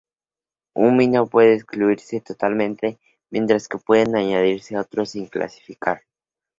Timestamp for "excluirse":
1.53-2.21